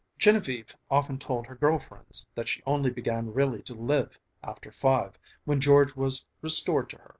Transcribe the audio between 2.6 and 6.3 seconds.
only began really to live after five, when George was